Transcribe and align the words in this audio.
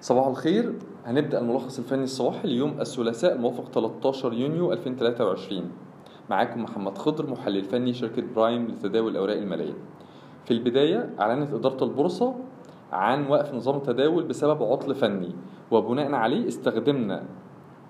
صباح 0.00 0.26
الخير. 0.26 0.74
هنبدأ 1.06 1.40
الملخص 1.40 1.78
الفني 1.78 2.04
الصباحي 2.04 2.48
ليوم 2.48 2.80
الثلاثاء 2.80 3.32
الموافق 3.34 3.70
13 3.72 4.32
يونيو 4.32 4.72
2023 4.72 5.70
معاكم 6.30 6.62
محمد 6.62 6.98
خضر 6.98 7.30
محلل 7.30 7.64
فني 7.64 7.94
شركة 7.94 8.22
برايم 8.36 8.66
لتداول 8.66 9.10
الأوراق 9.12 9.36
المالية. 9.36 9.74
في 10.44 10.50
البداية 10.50 11.10
أعلنت 11.20 11.54
إدارة 11.54 11.84
البورصة 11.84 12.34
عن 12.92 13.26
وقف 13.30 13.54
نظام 13.54 13.76
التداول 13.76 14.24
بسبب 14.24 14.62
عطل 14.62 14.94
فني 14.94 15.34
وبناء 15.70 16.12
عليه 16.12 16.48
استخدمنا 16.48 17.24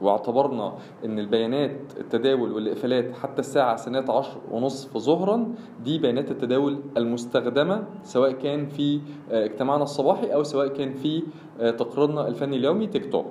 واعتبرنا 0.00 0.72
إن 1.04 1.18
البيانات 1.18 1.76
التداول 2.00 2.52
والإقفالات 2.52 3.14
حتى 3.14 3.38
الساعة 3.40 3.76
سنة 3.76 4.04
عشر 4.12 4.36
ونصف 4.50 4.98
ظهرا 4.98 5.54
دي 5.84 5.98
بيانات 5.98 6.30
التداول 6.30 6.78
المستخدمة 6.96 7.84
سواء 8.02 8.30
كان 8.32 8.66
في 8.66 9.00
اجتماعنا 9.30 9.82
الصباحي 9.82 10.26
أو 10.26 10.42
سواء 10.42 10.66
كان 10.68 10.94
في 10.94 11.22
تقريرنا 11.58 12.28
الفني 12.28 12.56
اليومي 12.56 12.86
تيك 12.86 13.12
توك. 13.12 13.26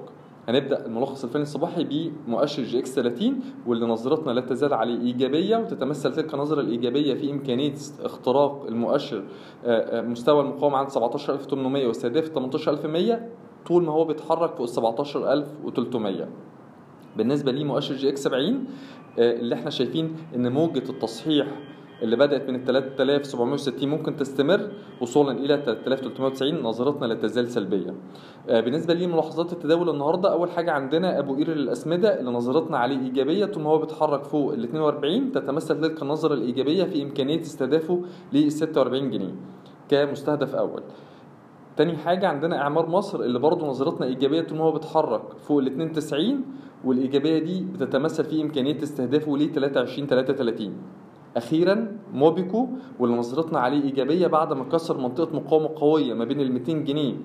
هنبدأ 0.49 0.85
الملخص 0.85 1.23
الفني 1.23 1.41
الصباحي 1.41 1.83
بمؤشر 2.27 2.63
EGX 2.63 2.95
30 2.95 3.39
واللي 3.67 3.85
نظرتنا 3.85 4.31
لا 4.31 4.41
تزال 4.41 4.73
عليه 4.73 4.99
إيجابية 5.01 5.57
وتتمثل 5.57 6.13
تلك 6.13 6.33
النظرة 6.33 6.61
الإيجابية 6.61 7.13
في 7.13 7.31
إمكانية 7.31 7.73
اختراق 8.03 8.65
المؤشر 8.67 9.23
مستوى 9.93 10.41
المقاومة 10.41 10.77
عند 10.77 10.89
17800 10.89 11.87
واستهداف 11.87 12.25
18100 12.25 13.29
طول 13.67 13.83
ما 13.83 13.91
هو 13.93 14.05
بيتحرك 14.05 14.55
فوق 14.55 14.65
17300 14.65 16.27
بالنسبة 17.17 17.51
لمؤشر 17.51 17.95
EGX 17.95 18.23
70 18.23 18.65
اللي 19.19 19.55
إحنا 19.55 19.69
شايفين 19.69 20.15
إن 20.35 20.51
موجة 20.51 20.89
التصحيح 20.89 21.47
اللي 22.01 22.15
بدأت 22.15 22.49
من 22.49 22.65
3760 22.65 23.89
ممكن 23.89 24.15
تستمر 24.15 24.71
وصولا 25.01 25.31
إلى 25.31 25.61
3390 25.65 26.61
نظرتنا 26.63 27.05
لا 27.05 27.13
تزال 27.15 27.47
سلبيه. 27.47 27.93
بالنسبة 28.47 28.93
لملاحظات 28.93 29.53
التداول 29.53 29.89
النهارده 29.89 30.31
أول 30.31 30.51
حاجة 30.51 30.71
عندنا 30.71 31.19
أبو 31.19 31.35
قير 31.35 31.49
للاسمده 31.53 32.19
اللي 32.19 32.31
نظرتنا 32.31 32.77
عليه 32.77 32.99
إيجابية 32.99 33.45
طول 33.45 33.63
ما 33.63 33.69
هو 33.69 33.77
بيتحرك 33.77 34.23
فوق 34.23 34.53
ال 34.53 34.63
42 34.63 35.31
تتمثل 35.31 35.81
تلك 35.81 36.01
النظرة 36.01 36.33
الإيجابية 36.33 36.83
في 36.83 37.03
إمكانية 37.03 37.41
استهدافه 37.41 38.01
لل 38.33 38.51
46 38.51 39.09
جنيه 39.09 39.35
كمستهدف 39.89 40.55
أول. 40.55 40.83
تاني 41.77 41.97
حاجة 41.97 42.27
عندنا 42.27 42.57
إعمار 42.61 42.89
مصر 42.89 43.19
اللي 43.21 43.39
برضه 43.39 43.67
نظرتنا 43.67 44.05
إيجابية 44.05 44.41
طول 44.41 44.57
ما 44.57 44.63
هو 44.63 44.71
بيتحرك 44.71 45.21
فوق 45.37 45.59
ال 45.59 45.67
92 45.67 46.41
والإيجابية 46.85 47.39
دي 47.39 47.61
بتتمثل 47.73 48.23
في 48.23 48.41
إمكانية 48.41 48.83
استهدافه 48.83 49.37
ل 49.37 49.51
23 49.53 50.07
33 50.07 50.73
أخيرا 51.37 51.97
موبيكو 52.13 52.67
واللي 52.99 53.17
نظرتنا 53.17 53.59
عليه 53.59 53.83
إيجابية 53.83 54.27
بعد 54.27 54.53
ما 54.53 54.63
كسر 54.63 54.97
منطقة 54.97 55.35
مقاومة 55.35 55.69
قوية 55.75 56.13
ما 56.13 56.25
بين 56.25 56.41
ال 56.41 56.51
200 56.51 56.71
جنيه 56.73 57.15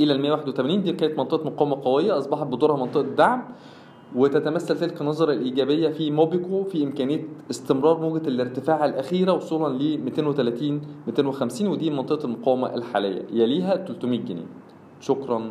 إلى 0.00 0.12
ال 0.12 0.20
181 0.22 0.82
دي 0.82 0.92
كانت 0.92 1.18
منطقة 1.18 1.44
مقاومة 1.44 1.76
قوية 1.84 2.18
أصبحت 2.18 2.46
بدورها 2.46 2.76
منطقة 2.76 3.02
دعم. 3.02 3.42
وتتمثل 4.16 4.78
تلك 4.78 5.00
النظرة 5.00 5.32
الإيجابية 5.32 5.88
في 5.88 6.10
موبيكو 6.10 6.64
في 6.64 6.84
إمكانية 6.84 7.24
استمرار 7.50 8.00
موجة 8.00 8.28
الارتفاع 8.28 8.84
الأخيرة 8.84 9.32
وصولا 9.32 9.78
ل 9.78 9.98
230 10.04 10.80
250 11.06 11.66
ودي 11.68 11.90
منطقة 11.90 12.24
المقاومة 12.24 12.74
الحالية 12.74 13.22
يليها 13.32 13.76
300 13.76 14.20
جنيه. 14.20 14.46
شكرا. 15.00 15.50